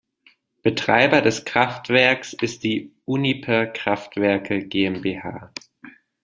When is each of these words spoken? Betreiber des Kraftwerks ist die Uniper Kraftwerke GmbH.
Betreiber 0.63 1.21
des 1.21 1.45
Kraftwerks 1.45 2.33
ist 2.33 2.63
die 2.63 2.91
Uniper 3.05 3.67
Kraftwerke 3.67 4.65
GmbH. 4.67 5.51